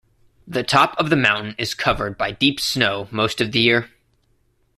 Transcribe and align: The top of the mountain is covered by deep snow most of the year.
The 0.47 0.63
top 0.63 0.95
of 0.97 1.11
the 1.11 1.15
mountain 1.15 1.53
is 1.59 1.75
covered 1.75 2.17
by 2.17 2.31
deep 2.31 2.59
snow 2.59 3.07
most 3.11 3.39
of 3.39 3.51
the 3.51 3.59
year. 3.59 3.91